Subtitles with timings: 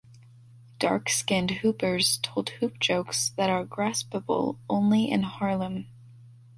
[0.79, 5.89] Dark-skinned hoopers told hoop jokes that are graspable only in Harlem.